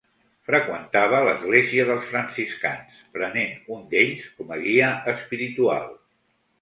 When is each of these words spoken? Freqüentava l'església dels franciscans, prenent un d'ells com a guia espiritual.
Freqüentava 0.49 1.17
l'església 1.27 1.85
dels 1.89 2.09
franciscans, 2.13 3.03
prenent 3.17 3.53
un 3.79 3.85
d'ells 3.93 4.27
com 4.41 4.55
a 4.57 4.59
guia 4.67 4.89
espiritual. 5.17 5.87